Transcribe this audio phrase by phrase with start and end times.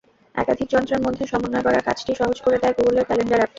[0.35, 3.49] একাধিক যন্ত্রের মধ্যে সমন্বয় করার কাজটি সহজ করে দেয় গুগলের ক্যালেন্ডার অ্যাপটি।